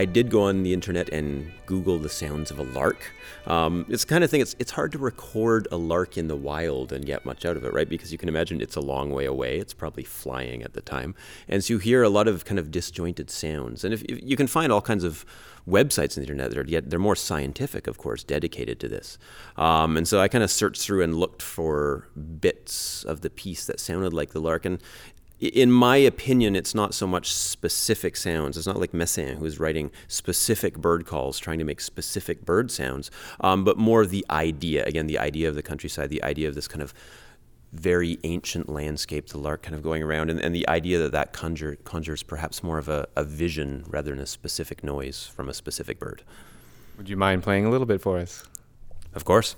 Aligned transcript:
I 0.00 0.06
did 0.06 0.30
go 0.30 0.44
on 0.44 0.62
the 0.62 0.72
internet 0.72 1.10
and 1.10 1.52
Google 1.66 1.98
the 1.98 2.08
sounds 2.08 2.50
of 2.50 2.58
a 2.58 2.62
lark. 2.62 3.12
Um, 3.46 3.84
it's 3.90 4.06
kind 4.06 4.24
of 4.24 4.30
thing, 4.30 4.40
it's, 4.40 4.56
it's 4.58 4.70
hard 4.70 4.92
to 4.92 4.98
record 4.98 5.68
a 5.70 5.76
lark 5.76 6.16
in 6.16 6.26
the 6.26 6.36
wild 6.36 6.90
and 6.90 7.04
get 7.04 7.26
much 7.26 7.44
out 7.44 7.54
of 7.54 7.66
it, 7.66 7.74
right? 7.74 7.86
Because 7.86 8.10
you 8.10 8.16
can 8.16 8.30
imagine 8.30 8.62
it's 8.62 8.76
a 8.76 8.80
long 8.80 9.10
way 9.10 9.26
away. 9.26 9.58
It's 9.58 9.74
probably 9.74 10.04
flying 10.04 10.62
at 10.62 10.72
the 10.72 10.80
time. 10.80 11.14
And 11.48 11.62
so 11.62 11.74
you 11.74 11.78
hear 11.80 12.02
a 12.02 12.08
lot 12.08 12.28
of 12.28 12.46
kind 12.46 12.58
of 12.58 12.70
disjointed 12.70 13.28
sounds. 13.28 13.84
And 13.84 13.92
if, 13.92 14.02
if 14.04 14.22
you 14.22 14.38
can 14.38 14.46
find 14.46 14.72
all 14.72 14.80
kinds 14.80 15.04
of 15.04 15.26
websites 15.68 16.16
on 16.16 16.22
the 16.24 16.30
internet 16.30 16.48
that 16.48 16.58
are 16.58 16.64
yet 16.64 16.88
they're 16.88 16.98
more 16.98 17.14
scientific, 17.14 17.86
of 17.86 17.98
course, 17.98 18.24
dedicated 18.24 18.80
to 18.80 18.88
this. 18.88 19.18
Um, 19.58 19.98
and 19.98 20.08
so 20.08 20.18
I 20.18 20.28
kind 20.28 20.42
of 20.42 20.50
searched 20.50 20.80
through 20.80 21.02
and 21.02 21.14
looked 21.14 21.42
for 21.42 22.08
bits 22.40 23.04
of 23.04 23.20
the 23.20 23.28
piece 23.28 23.66
that 23.66 23.78
sounded 23.78 24.14
like 24.14 24.30
the 24.30 24.40
lark. 24.40 24.64
And 24.64 24.80
in 25.40 25.72
my 25.72 25.96
opinion, 25.96 26.54
it's 26.54 26.74
not 26.74 26.94
so 26.94 27.06
much 27.06 27.32
specific 27.32 28.16
sounds. 28.16 28.58
It's 28.58 28.66
not 28.66 28.78
like 28.78 28.92
Messiaen, 28.92 29.38
who's 29.38 29.58
writing 29.58 29.90
specific 30.06 30.76
bird 30.76 31.06
calls, 31.06 31.38
trying 31.38 31.58
to 31.58 31.64
make 31.64 31.80
specific 31.80 32.44
bird 32.44 32.70
sounds, 32.70 33.10
um, 33.40 33.64
but 33.64 33.78
more 33.78 34.04
the 34.04 34.24
idea. 34.28 34.84
Again, 34.84 35.06
the 35.06 35.18
idea 35.18 35.48
of 35.48 35.54
the 35.54 35.62
countryside, 35.62 36.10
the 36.10 36.22
idea 36.22 36.48
of 36.48 36.54
this 36.54 36.68
kind 36.68 36.82
of 36.82 36.92
very 37.72 38.18
ancient 38.24 38.68
landscape, 38.68 39.28
the 39.28 39.38
lark 39.38 39.62
kind 39.62 39.74
of 39.74 39.82
going 39.82 40.02
around, 40.02 40.28
and, 40.28 40.40
and 40.40 40.54
the 40.54 40.68
idea 40.68 40.98
that 40.98 41.12
that 41.12 41.32
conjure, 41.32 41.76
conjures 41.84 42.22
perhaps 42.22 42.62
more 42.62 42.78
of 42.78 42.88
a, 42.88 43.06
a 43.16 43.24
vision 43.24 43.84
rather 43.88 44.10
than 44.10 44.20
a 44.20 44.26
specific 44.26 44.84
noise 44.84 45.26
from 45.26 45.48
a 45.48 45.54
specific 45.54 45.98
bird. 45.98 46.22
Would 46.98 47.08
you 47.08 47.16
mind 47.16 47.42
playing 47.42 47.64
a 47.64 47.70
little 47.70 47.86
bit 47.86 48.00
for 48.00 48.18
us? 48.18 48.44
Of 49.14 49.24
course. 49.24 49.56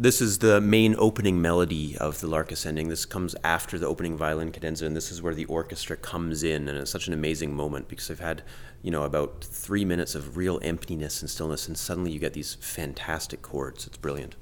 This 0.00 0.20
is 0.20 0.38
the 0.38 0.60
main 0.60 0.94
opening 0.96 1.42
melody 1.42 1.98
of 1.98 2.20
the 2.20 2.28
Lark 2.28 2.52
Ascending. 2.52 2.88
This 2.88 3.04
comes 3.04 3.34
after 3.42 3.80
the 3.80 3.88
opening 3.88 4.16
violin 4.16 4.52
cadenza, 4.52 4.86
and 4.86 4.94
this 4.94 5.10
is 5.10 5.20
where 5.20 5.34
the 5.34 5.46
orchestra 5.46 5.96
comes 5.96 6.44
in, 6.44 6.68
and 6.68 6.78
it's 6.78 6.92
such 6.92 7.08
an 7.08 7.14
amazing 7.14 7.52
moment 7.52 7.88
because 7.88 8.08
I've 8.08 8.20
had, 8.20 8.44
you 8.80 8.92
know, 8.92 9.02
about 9.02 9.42
three 9.42 9.84
minutes 9.84 10.14
of 10.14 10.36
real 10.36 10.60
emptiness 10.62 11.20
and 11.20 11.28
stillness, 11.28 11.66
and 11.66 11.76
suddenly 11.76 12.12
you 12.12 12.20
get 12.20 12.32
these 12.32 12.54
fantastic 12.60 13.42
chords. 13.42 13.88
It's 13.88 13.96
brilliant. 13.96 14.36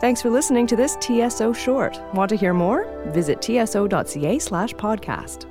Thanks 0.00 0.22
for 0.22 0.30
listening 0.30 0.68
to 0.68 0.76
this 0.76 0.96
TSO 1.00 1.52
short. 1.52 2.00
Want 2.14 2.28
to 2.28 2.36
hear 2.36 2.54
more? 2.54 2.86
Visit 3.06 3.42
tso.ca 3.42 4.38
slash 4.38 4.72
podcast. 4.74 5.46